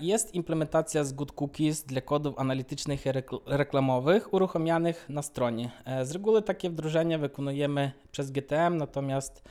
jest 0.00 0.34
implementacja 0.34 1.04
zgód 1.04 1.32
cookies 1.32 1.84
dla 1.84 2.00
kodów 2.00 2.38
analitycznych 2.38 3.06
i 3.06 3.08
rekl- 3.08 3.40
reklamowych 3.46 4.34
uruchamianych 4.34 5.06
na 5.08 5.22
stronie. 5.22 5.70
Z 6.02 6.12
reguły 6.12 6.42
takie 6.42 6.70
wdrożenia 6.70 7.18
wykonujemy 7.18 7.92
przez 8.12 8.30
GTM, 8.30 8.76
natomiast 8.76 9.42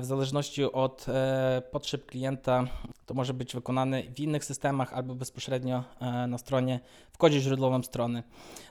w 0.00 0.04
zależności 0.04 0.64
od 0.64 1.06
e, 1.08 1.62
potrzeb 1.70 2.06
klienta 2.06 2.64
to 3.06 3.14
może 3.14 3.34
być 3.34 3.54
wykonane 3.54 4.02
w 4.02 4.20
innych 4.20 4.44
systemach 4.44 4.92
albo 4.92 5.14
bezpośrednio 5.14 5.84
e, 6.00 6.26
na 6.26 6.38
stronie, 6.38 6.80
w 7.12 7.18
kodzie 7.18 7.40
źródłowym 7.40 7.84
strony. 7.84 8.22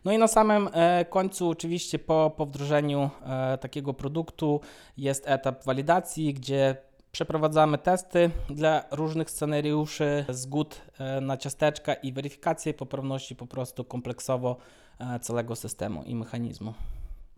No 0.05 0.11
i 0.11 0.17
na 0.17 0.27
samym 0.27 0.69
e, 0.73 1.05
końcu, 1.05 1.49
oczywiście 1.49 1.99
po, 1.99 2.31
po 2.37 2.45
wdrożeniu 2.45 3.09
e, 3.25 3.57
takiego 3.57 3.93
produktu 3.93 4.61
jest 4.97 5.23
etap 5.27 5.65
walidacji, 5.65 6.33
gdzie 6.33 6.75
Przeprowadzamy 7.13 7.77
testy 7.77 8.31
dla 8.49 8.83
różnych 8.91 9.29
scenariuszy, 9.29 10.25
zgód 10.29 10.81
e, 10.99 11.21
na 11.21 11.37
ciasteczka 11.37 11.93
i 11.93 12.11
weryfikację 12.11 12.73
poprawności 12.73 13.35
po 13.35 13.47
prostu 13.47 13.83
kompleksowo 13.83 14.57
e, 14.99 15.19
całego 15.19 15.55
systemu 15.55 16.03
i 16.03 16.15
mechanizmu. 16.15 16.73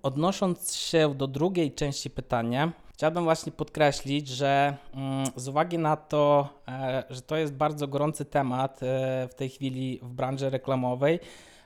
Odnosząc 0.04 0.76
się 0.76 1.16
do 1.16 1.28
drugiej 1.28 1.72
części 1.72 2.10
pytania, 2.10 2.72
chciałbym 2.96 3.24
właśnie 3.24 3.52
podkreślić, 3.52 4.28
że 4.28 4.78
mm, 4.94 5.26
z 5.36 5.48
uwagi 5.48 5.78
na 5.78 5.96
to, 5.98 6.50
e, 6.68 7.04
że 7.10 7.22
to 7.22 7.36
jest 7.38 7.54
bardzo 7.54 7.88
gorący 7.88 8.26
temat 8.26 8.84
e, 8.84 9.28
w 9.32 9.34
tej 9.36 9.50
chwili 9.50 10.00
w 10.04 10.10
branży 10.10 10.50
reklamowej, 10.50 11.20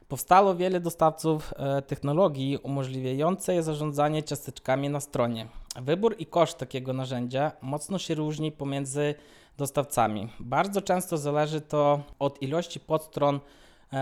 powstało 0.08 0.56
wiele 0.56 0.80
dostawców 0.80 1.54
e, 1.58 1.82
technologii 1.82 2.58
umożliwiającej 2.58 3.64
zarządzanie 3.64 4.24
ciasteczkami 4.24 4.90
na 4.90 5.00
stronie. 5.00 5.48
Wybór 5.82 6.16
i 6.20 6.26
koszt 6.26 6.58
takiego 6.58 6.94
narzędzia 6.94 7.52
mocno 7.62 8.00
się 8.00 8.16
różni 8.16 8.52
pomiędzy 8.52 9.16
dostawcami. 9.58 10.30
Bardzo 10.40 10.82
często 10.82 11.18
zależy 11.18 11.62
to 11.62 12.00
od 12.20 12.42
ilości 12.42 12.80
podstron 12.80 13.40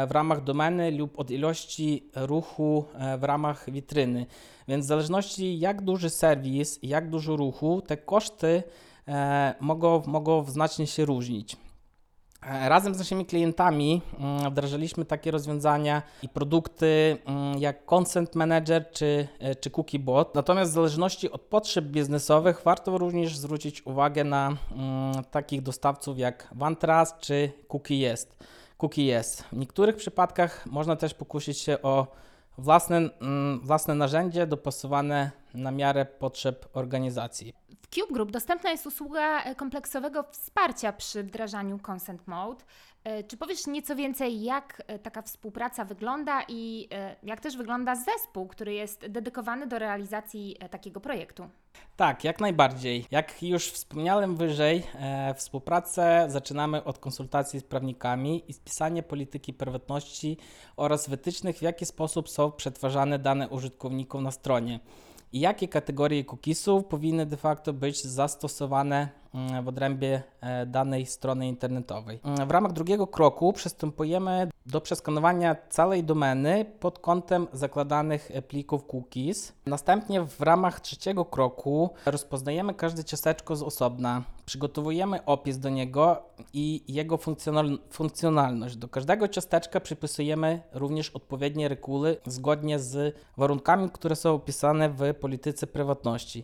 w 0.08 0.12
ramach 0.12 0.44
domeny 0.44 0.92
lub 0.92 1.20
od 1.20 1.32
ilości 1.32 2.10
ruchu 2.16 2.86
e, 2.94 3.18
w 3.18 3.24
ramach 3.24 3.72
witryny. 3.72 4.26
Więc 4.68 4.86
w 4.86 4.88
zależności 4.88 5.60
jak 5.60 5.82
duży 5.82 6.10
serwis 6.10 6.80
jak 6.84 7.10
dużo 7.10 7.36
ruchu, 7.36 7.82
te 7.88 7.98
koszty 7.98 8.64
e, 9.08 9.56
mogą, 9.60 10.02
mogą 10.06 10.44
znacznie 10.44 10.88
się 10.88 11.06
różnić. 11.06 11.58
E, 12.48 12.70
Razem 12.70 12.96
z 12.96 12.98
naszymi 12.98 13.26
klientami 13.26 14.02
mm, 14.20 14.52
wdrażaliśmy 14.52 15.06
takie 15.06 15.32
rozwiązania 15.32 16.02
i 16.24 16.30
produkty 16.30 17.18
mm, 17.26 17.60
jak 17.60 17.86
Consent 17.94 18.36
Manager 18.36 18.92
czy, 18.92 19.28
e, 19.40 19.56
czy 19.56 19.70
Cookie 19.70 20.00
Bot. 20.00 20.36
Natomiast 20.36 20.72
w 20.72 20.74
zależności 20.74 21.32
od 21.32 21.42
potrzeb 21.42 21.86
biznesowych 21.86 22.62
warto 22.66 22.98
również 22.98 23.38
zwrócić 23.38 23.86
uwagę 23.86 24.24
na 24.24 24.48
mm, 24.48 25.24
takich 25.32 25.62
dostawców 25.62 26.20
jak 26.20 26.54
OneTrust 26.60 27.20
czy 27.20 27.52
Cookie 27.68 27.96
Jest. 27.96 28.38
Cookie 28.78 29.06
Jest. 29.06 29.42
W 29.42 29.58
niektórych 29.58 29.96
przypadkach 29.96 30.66
można 30.66 30.96
też 30.96 31.14
pokusić 31.14 31.58
się 31.58 31.82
o 31.82 32.08
własne, 32.58 32.98
mm, 32.98 33.60
własne 33.64 33.96
narzędzie 33.96 34.48
dopasowane 34.48 35.32
na 35.54 35.72
miarę 35.72 36.06
potrzeb 36.06 36.70
organizacji. 36.74 37.54
Cube 37.92 38.14
Group 38.14 38.32
dostępna 38.32 38.72
jest 38.72 38.88
usługa 38.88 39.44
e, 39.44 39.56
kompleksowego 39.56 40.24
wsparcia 40.32 40.94
przy 40.94 41.24
wdrażaniu 41.24 41.80
Consent 41.88 42.28
Mode. 42.28 42.64
E, 43.04 43.24
Czy 43.24 43.38
powiesz 43.38 43.68
nieco 43.68 43.96
więcej, 43.96 44.44
jak 44.44 44.84
e, 44.88 45.00
taka 45.00 45.22
współpraca 45.22 45.86
wygląda 45.86 46.42
i 46.48 46.90
jak 47.24 47.42
też 47.42 47.58
wygląda 47.58 47.96
zespół, 47.96 48.48
który 48.48 48.74
jest 48.74 49.08
dedykowany 49.08 49.68
do 49.68 49.80
realizacji 49.80 50.58
takiego 50.72 51.00
projektu? 51.00 51.50
Tak, 51.96 52.24
jak 52.24 52.40
najbardziej. 52.40 53.06
Jak 53.12 53.44
już 53.44 53.66
wspomniałem 53.72 54.36
wyżej, 54.36 54.84
e, 54.96 55.34
współpracę 55.34 56.26
zaczynamy 56.30 56.84
od 56.84 57.00
konsultacji 57.00 57.60
z 57.60 57.64
prawnikami 57.64 58.44
i 58.48 58.54
spisania 58.54 59.04
polityki 59.04 59.54
prywatności 59.54 60.38
oraz 60.78 61.10
wytycznych, 61.10 61.58
w 61.58 61.62
jaki 61.62 61.86
sposób 61.86 62.30
są 62.30 62.52
przetwarzane 62.52 63.20
dane 63.20 63.50
użytkowników 63.50 64.22
na 64.22 64.32
stronie 64.32 64.80
i 65.32 65.40
jakie 65.40 65.68
kategorie 65.68 66.24
cookiesów 66.24 66.86
powinny 66.86 67.26
de 67.26 67.38
facto 67.38 67.74
być 67.74 68.04
zastosowane 68.04 69.10
w 69.64 69.68
odrębie 69.68 70.22
e, 70.42 70.66
danej 70.66 71.06
strony 71.06 71.48
internetowej. 71.48 72.20
Mm, 72.24 72.48
W 72.48 72.52
ramach 72.52 72.72
drugiego 72.74 73.08
kroku 73.08 73.54
przystępujemy 73.54 74.50
do 74.66 74.82
przeskanowania 74.82 75.56
całej 75.70 76.04
domeny 76.04 76.66
pod 76.80 77.00
kątem 77.00 77.48
zakładanych 77.54 78.32
e, 78.34 78.42
plików 78.42 78.84
cookies. 78.94 79.54
Następnie 79.66 80.22
w 80.22 80.42
ramach 80.42 80.80
trzeciego 80.80 81.26
kroku 81.26 81.90
rozpoznajemy 82.06 82.74
każde 82.74 83.04
ciasteczko 83.04 83.56
z 83.56 83.64
osobna, 83.64 84.24
przygotowujemy 84.46 85.26
opis 85.26 85.58
do 85.58 85.70
niego 85.70 86.22
i 86.54 86.84
jego 86.88 87.16
funkcjonal- 87.18 87.78
funkcjonalność. 87.90 88.76
Do 88.76 88.88
każdego 88.88 89.28
ciasteczka 89.28 89.80
przypisujemy 89.80 90.62
również 90.74 91.10
odpowiednie 91.10 91.68
reguły 91.68 92.18
zgodnie 92.26 92.80
z 92.80 93.16
warunkami, 93.38 93.90
które 93.90 94.16
są 94.16 94.34
opisane 94.34 94.90
w 94.90 95.14
polityce 95.20 95.68
prywatności. 95.68 96.44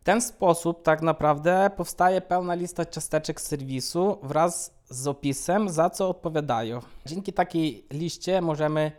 W 0.00 0.04
ten 0.04 0.20
sposób 0.20 0.82
tak 0.82 1.02
naprawdę 1.02 1.70
powstaje 1.76 2.20
pełna 2.20 2.54
lista 2.54 2.84
ciasteczek 2.84 3.40
serwisu 3.40 4.18
wraz 4.22 4.74
z 4.90 5.06
opisem, 5.06 5.68
za 5.68 5.90
co 5.90 6.08
odpowiadają. 6.08 6.80
Dzięki 7.06 7.32
takiej 7.32 7.84
liście 7.90 8.40
możemy 8.40 8.80
e, 8.80 8.92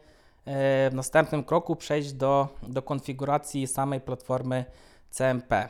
w 0.90 0.94
następnym 0.94 1.44
kroku 1.44 1.76
przejść 1.76 2.14
do, 2.14 2.48
do 2.68 2.82
konfiguracji 2.82 3.68
samej 3.68 4.02
platformy 4.02 4.66
CMP. 5.10 5.70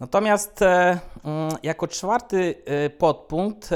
Natomiast 0.00 0.62
e, 0.62 0.98
mm, 1.24 1.56
jako 1.62 1.88
czwarty 1.88 2.54
e, 2.64 2.90
podpunkt 2.90 3.70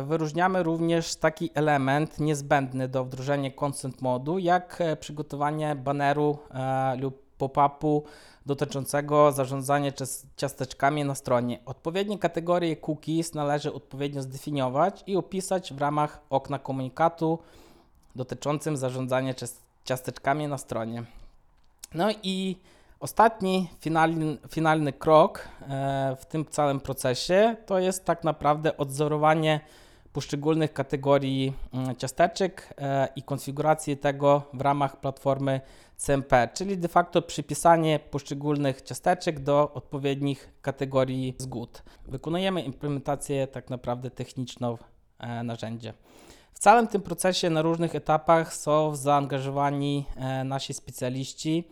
wyróżniamy 0.00 0.62
również 0.62 1.16
taki 1.16 1.50
element 1.54 2.20
niezbędny 2.20 2.88
do 2.88 3.04
wdrożenia 3.04 3.50
consent 3.60 4.02
modu, 4.02 4.38
jak 4.38 4.82
przygotowanie 5.00 5.74
baneru 5.74 6.38
lub 6.98 7.23
pop-upu 7.48 8.02
dotyczącego 8.46 9.32
zarządzania 9.32 9.90
cias- 9.90 10.26
ciasteczkami 10.36 11.04
na 11.04 11.14
stronie. 11.14 11.58
Odpowiednie 11.66 12.18
kategorie 12.18 12.76
cookies 12.76 13.34
należy 13.34 13.72
odpowiednio 13.72 14.22
zdefiniować 14.22 15.04
i 15.06 15.16
opisać 15.16 15.72
w 15.72 15.78
ramach 15.78 16.20
okna 16.30 16.58
komunikatu 16.58 17.38
dotyczącym 18.16 18.76
zarządzania 18.76 19.34
cias- 19.34 19.60
ciasteczkami 19.84 20.48
na 20.48 20.58
stronie. 20.58 21.04
No 21.94 22.08
i 22.22 22.56
ostatni, 23.00 23.70
finalny, 23.80 24.38
finalny 24.48 24.92
krok 24.92 25.48
e, 25.68 26.16
w 26.20 26.26
tym 26.26 26.44
całym 26.44 26.80
procesie 26.80 27.56
to 27.66 27.78
jest 27.78 28.04
tak 28.04 28.24
naprawdę 28.24 28.76
odzorowanie 28.76 29.60
poszczególnych 30.14 30.72
kategorii 30.72 31.52
mm, 31.72 31.96
ciasteczek 31.96 32.74
e, 32.78 33.08
i 33.16 33.22
konfiguracji 33.22 33.96
tego 33.96 34.42
w 34.52 34.60
ramach 34.60 35.00
platformy 35.00 35.60
CMP, 35.96 36.48
czyli 36.54 36.78
de 36.78 36.88
facto 36.88 37.22
przypisanie 37.22 37.98
poszczególnych 37.98 38.82
ciasteczek 38.82 39.40
do 39.40 39.72
odpowiednich 39.72 40.52
kategorii 40.62 41.34
zgód. 41.38 41.82
Wykonujemy 42.06 42.62
implementację 42.62 43.46
tak 43.46 43.70
naprawdę 43.70 44.10
techniczną 44.10 44.78
e, 45.18 45.42
narzędzia. 45.42 45.92
W 46.52 46.58
całym 46.58 46.86
tym 46.86 47.02
procesie 47.02 47.50
na 47.50 47.62
różnych 47.62 47.94
etapach 47.94 48.54
są 48.54 48.96
zaangażowani 48.96 50.04
e, 50.16 50.44
nasi 50.44 50.74
specjaliści. 50.74 51.68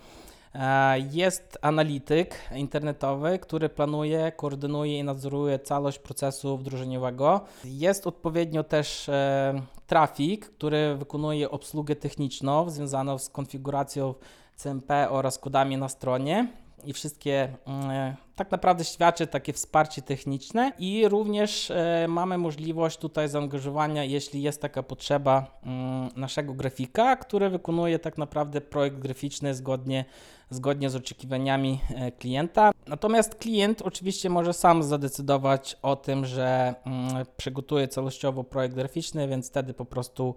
E, 0.55 0.99
Jest 0.99 1.59
analityk 1.63 2.35
internetowy, 2.55 3.39
który 3.39 3.69
planuje, 3.69 4.33
koordynuje 4.33 4.99
i 4.99 5.05
nadzoruje 5.05 5.59
całość 5.59 5.99
procesu 5.99 6.57
wdrożeniowego. 6.59 7.41
Jest 7.65 8.07
odpowiednio 8.07 8.65
też 8.65 9.09
e, 9.09 9.63
trafik, 9.87 10.47
który 10.47 10.97
wykonuje 10.97 11.51
obsługę 11.51 11.97
techniczną 11.97 12.71
związaną 12.71 13.19
z 13.19 13.29
konfiguracją 13.29 14.15
CMP 14.57 15.11
oraz 15.11 15.39
kodami 15.39 15.77
na 15.77 15.89
stronie. 15.89 16.49
I 16.85 16.93
wszystkie 16.93 17.49
mm, 17.67 18.17
tak 18.37 18.51
naprawdę 18.51 18.85
świadczy 18.85 19.27
takie 19.27 19.53
wsparcie 19.53 20.03
techniczne, 20.03 20.73
i 20.79 21.09
również 21.09 21.71
e, 21.71 22.07
mamy 22.09 22.39
możliwość 22.39 22.99
tutaj 22.99 23.29
zaangażowania, 23.29 24.05
jeśli 24.05 24.43
jest 24.43 24.63
taka 24.63 24.83
potrzeba, 24.83 25.61
mm, 25.63 26.11
naszego 26.17 26.55
grafika, 26.55 27.17
który 27.17 27.51
wykonuje 27.51 27.99
tak 27.99 28.19
naprawdę 28.19 28.61
projekt 28.61 28.99
graficzny 28.99 29.55
zgodnie 29.55 30.05
zgodnie 30.51 30.91
z 30.91 30.97
oczekiwaniami 30.97 31.81
e, 31.95 32.13
klienta. 32.13 32.71
Natomiast 32.87 33.35
klient 33.35 33.83
oczywiście 33.83 34.31
może 34.31 34.53
sam 34.53 34.83
zadecydować 34.83 35.77
o 35.83 35.97
tym, 35.97 36.25
że 36.27 36.75
mm, 36.85 37.27
przygotuje 37.37 37.89
całościowo 37.89 38.45
projekt 38.45 38.75
graficzny, 38.75 39.29
więc 39.29 39.49
wtedy 39.49 39.75
po 39.75 39.85
prostu 39.85 40.35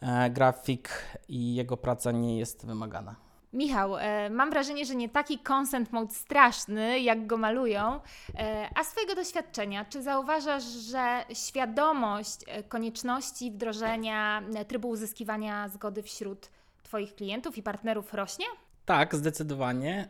e, 0.00 0.30
grafik 0.30 0.88
i 1.28 1.54
jego 1.54 1.76
praca 1.76 2.12
nie 2.12 2.38
jest 2.38 2.66
wymagana. 2.66 3.16
Michał, 3.54 3.96
e, 3.96 4.30
mam 4.30 4.50
wrażenie, 4.50 4.84
że 4.84 4.94
nie 4.94 5.08
taki 5.08 5.38
consent 5.38 5.92
mode 5.92 6.14
straszny, 6.14 7.00
jak 7.00 7.26
go 7.26 7.36
malują. 7.36 8.00
E, 8.38 8.68
a 8.74 8.84
z 8.84 8.90
Twojego 8.90 9.14
doświadczenia, 9.14 9.84
czy 9.84 10.02
zauważasz, 10.02 10.64
że 10.64 11.24
świadomość 11.34 12.40
e, 12.46 12.62
konieczności 12.62 13.50
wdrożenia 13.50 14.42
e, 14.54 14.64
trybu 14.64 14.88
uzyskiwania 14.88 15.68
zgody 15.68 16.02
wśród 16.02 16.50
Twoich 16.82 17.14
klientów 17.14 17.58
i 17.58 17.62
partnerów 17.62 18.14
rośnie? 18.14 18.46
Tak, 18.84 19.14
zdecydowanie. 19.14 20.08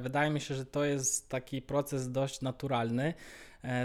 Wydaje 0.00 0.30
mi 0.30 0.40
się, 0.40 0.54
że 0.54 0.66
to 0.66 0.84
jest 0.84 1.28
taki 1.28 1.62
proces 1.62 2.12
dość 2.12 2.40
naturalny 2.40 3.14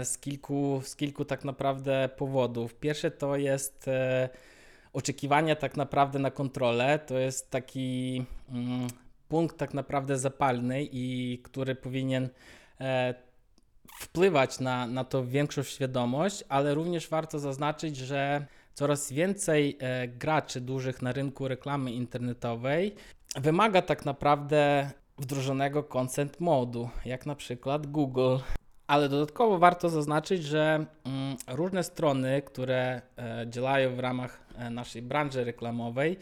z 0.04 0.18
kilku, 0.18 0.80
z 0.84 0.96
kilku 0.96 1.24
tak 1.24 1.44
naprawdę 1.44 2.08
powodów. 2.16 2.74
Pierwsze 2.74 3.10
to 3.10 3.36
jest 3.36 3.90
oczekiwanie 4.96 5.56
tak 5.56 5.76
naprawdę 5.76 6.18
na 6.18 6.30
kontrolę. 6.30 6.98
To 6.98 7.18
jest 7.18 7.50
taki 7.50 8.24
mm, 8.48 8.86
punkt 9.28 9.56
tak 9.56 9.74
naprawdę 9.74 10.18
zapalny 10.18 10.88
i 10.92 11.38
który 11.44 11.74
powinien 11.74 12.28
e, 12.80 13.14
wpływać 13.98 14.60
na, 14.60 14.86
na 14.86 15.04
to 15.04 15.26
większą 15.26 15.62
świadomość, 15.62 16.44
ale 16.48 16.74
również 16.74 17.08
warto 17.08 17.38
zaznaczyć, 17.38 17.96
że 17.96 18.46
coraz 18.74 19.12
więcej 19.12 19.78
e, 19.80 20.08
graczy 20.08 20.60
dużych 20.60 21.02
na 21.02 21.12
rynku 21.12 21.48
reklamy 21.48 21.92
internetowej 21.92 22.94
wymaga 23.36 23.82
tak 23.82 24.04
naprawdę 24.04 24.90
wdrożonego 25.18 25.82
consent 25.82 26.40
modu, 26.40 26.88
jak 27.04 27.26
na 27.26 27.34
przykład 27.34 27.86
Google. 27.86 28.36
Ale 28.86 29.08
dodatkowo 29.08 29.58
warto 29.58 29.88
zaznaczyć, 29.88 30.44
że 30.44 30.86
mm, 31.04 31.36
różne 31.48 31.84
strony, 31.84 32.42
które 32.42 33.02
e, 33.18 33.46
działają 33.50 33.96
w 33.96 33.98
ramach 33.98 34.40
e, 34.58 34.70
naszej 34.70 35.02
branży 35.02 35.44
reklamowej, 35.44 36.18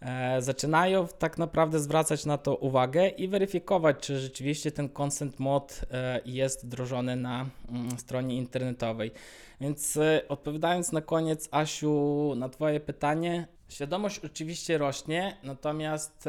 e, 0.00 0.42
zaczynają 0.42 1.06
tak 1.18 1.38
naprawdę 1.38 1.80
zwracać 1.80 2.26
na 2.26 2.38
to 2.38 2.56
uwagę 2.56 3.08
i 3.08 3.28
weryfikować, 3.28 3.96
czy 4.00 4.20
rzeczywiście 4.20 4.72
ten 4.72 4.88
consent 5.00 5.40
mod 5.40 5.80
jest 6.24 6.66
wdrożony 6.66 7.16
na 7.16 7.46
mm, 7.68 7.98
stronie 7.98 8.36
internetowej. 8.36 9.10
Więc 9.60 9.98
odpowiadając 10.28 10.92
na 10.92 11.00
koniec, 11.00 11.48
Asiu, 11.50 12.34
na 12.36 12.48
Twoje 12.48 12.80
pytanie, 12.80 13.46
świadomość 13.68 14.18
oczywiście 14.18 14.78
rośnie, 14.78 15.36
natomiast 15.42 16.28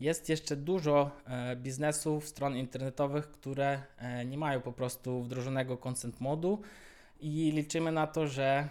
jest 0.00 0.28
jeszcze 0.28 0.56
dużo 0.56 1.10
e, 1.26 1.56
biznesów, 1.56 2.28
stron 2.28 2.56
internetowych, 2.56 3.30
które 3.30 3.82
e, 3.98 4.24
nie 4.24 4.38
mają 4.38 4.60
po 4.60 4.72
prostu 4.72 5.22
wdrożonego 5.22 5.76
consent 5.76 6.20
modu 6.20 6.62
i 7.20 7.52
liczymy 7.54 7.92
na 7.92 8.06
to, 8.06 8.26
że 8.26 8.68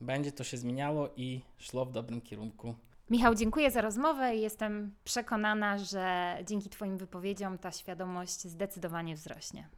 będzie 0.00 0.32
to 0.32 0.44
się 0.44 0.56
zmieniało 0.56 1.08
i 1.16 1.40
szło 1.58 1.84
w 1.84 1.92
dobrym 1.92 2.20
kierunku. 2.20 2.74
Michał, 3.10 3.34
dziękuję 3.34 3.70
za 3.70 3.80
rozmowę 3.80 4.36
i 4.36 4.40
jestem 4.40 4.94
przekonana, 5.04 5.78
że 5.78 6.36
dzięki 6.46 6.68
Twoim 6.68 6.96
wypowiedziom 6.96 7.58
ta 7.58 7.72
świadomość 7.72 8.40
zdecydowanie 8.40 9.14
wzrośnie. 9.14 9.68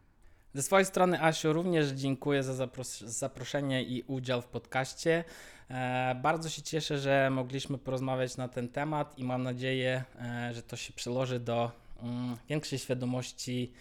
Ze 0.54 0.62
swojej 0.62 0.86
strony, 0.86 1.22
Asiu, 1.22 1.52
również 1.52 1.88
dziękuję 1.88 2.42
za 2.42 2.66
zapros- 2.66 3.06
zaproszenie 3.06 3.82
i 3.82 4.02
udział 4.02 4.42
w 4.42 4.46
podcaście. 4.46 5.24
E, 5.70 6.14
bardzo 6.22 6.48
się 6.48 6.62
cieszę, 6.62 6.98
że 6.98 7.30
mogliśmy 7.30 7.78
porozmawiać 7.78 8.36
na 8.36 8.48
ten 8.48 8.68
temat 8.68 9.18
i 9.18 9.24
mam 9.24 9.42
nadzieję, 9.42 10.04
e, 10.20 10.54
że 10.54 10.62
to 10.62 10.76
się 10.76 10.92
przełoży 10.92 11.40
do 11.40 11.70
mm, 12.02 12.36
większej 12.48 12.78
świadomości 12.78 13.72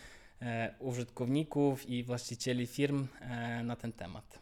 e, 0.41 0.73
użytkowników 0.79 1.89
i 1.89 2.03
właścicieli 2.03 2.67
firm 2.67 3.07
e, 3.21 3.63
na 3.63 3.75
ten 3.75 3.91
temat. 3.93 4.39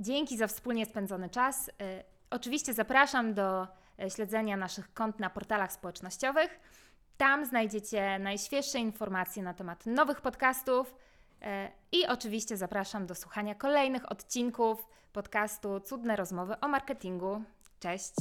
Dzięki 0.00 0.36
za 0.36 0.46
wspólnie 0.46 0.86
spędzony 0.86 1.30
czas. 1.30 1.68
Y, 1.68 1.72
Oczywiście 2.30 2.74
zapraszam 2.74 3.34
do 3.34 3.66
y, 4.06 4.10
śledzenia 4.10 4.56
naszych 4.56 4.94
kont 4.94 5.20
na 5.20 5.30
portalach 5.30 5.72
społecznościowych. 5.72 6.60
Tam 7.16 7.46
znajdziecie 7.46 8.18
najświeższe 8.18 8.78
informacje 8.78 9.42
na 9.42 9.54
temat 9.54 9.86
nowych 9.86 10.20
podcastów 10.20 10.94
i 11.92 12.06
oczywiście 12.06 12.56
zapraszam 12.56 13.06
do 13.06 13.14
słuchania 13.14 13.54
kolejnych 13.54 14.12
odcinków 14.12 14.88
podcastu 15.12 15.80
Cudne 15.80 16.16
rozmowy 16.16 16.60
o 16.60 16.68
marketingu. 16.68 17.42
Cześć! 17.80 18.14